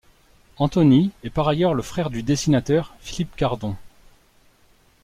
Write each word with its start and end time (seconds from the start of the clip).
Anthony 0.57 1.11
est 1.23 1.29
par 1.29 1.47
ailleurs 1.47 1.75
le 1.75 1.83
frère 1.83 2.09
du 2.09 2.23
dessinateur 2.23 2.95
Philippe 3.01 3.35
Cardon. 3.35 3.75